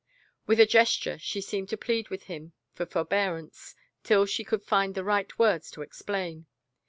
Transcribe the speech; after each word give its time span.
With 0.47 0.59
a 0.59 0.65
gesture 0.65 1.19
she 1.19 1.41
seemed 1.41 1.69
to 1.69 1.77
plead 1.77 2.09
with 2.09 2.23
him 2.23 2.53
for 2.73 2.87
for 2.87 3.05
bearance 3.05 3.75
till 4.03 4.25
she 4.25 4.43
could 4.43 4.63
find 4.63 4.95
the 4.95 5.03
right 5.03 5.37
words 5.37 5.69
to 5.69 5.83
explain 5.83 6.47